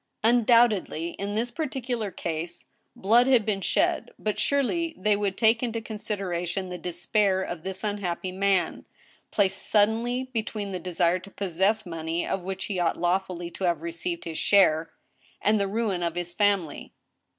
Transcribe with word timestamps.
Undoubted 0.23 0.89
ly, 0.89 1.13
in 1.19 1.35
this 1.35 1.51
particular 1.51 2.09
case, 2.09 2.65
blood 2.95 3.27
had 3.27 3.45
been 3.45 3.61
shed, 3.61 4.09
but 4.17 4.39
surely 4.39 4.95
they 4.97 5.15
would 5.15 5.37
take 5.37 5.61
into 5.61 5.79
consideration 5.79 6.69
the 6.69 6.77
despair 6.79 7.43
of 7.43 7.61
this 7.61 7.83
unhappy 7.83 8.31
man, 8.31 8.83
placed 9.29 9.61
suddenly 9.61 10.23
between 10.23 10.71
the 10.71 10.79
desire 10.79 11.19
to 11.19 11.29
possess 11.29 11.85
money 11.85 12.25
of 12.25 12.43
which 12.43 12.65
he 12.65 12.79
ought 12.79 12.97
lawfully 12.97 13.51
to 13.51 13.63
have 13.65 13.83
received 13.83 14.23
his 14.23 14.39
share, 14.39 14.89
and 15.39 15.59
the 15.59 15.67
ruin 15.67 16.01
of 16.01 16.15
his 16.15 16.33
family. 16.33 16.93